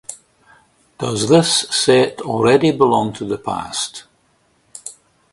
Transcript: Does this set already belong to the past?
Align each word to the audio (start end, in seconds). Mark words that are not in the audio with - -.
Does 0.97 1.29
this 1.29 1.59
set 1.69 2.21
already 2.21 2.71
belong 2.71 3.13
to 3.13 3.23
the 3.23 3.37
past? 3.37 4.05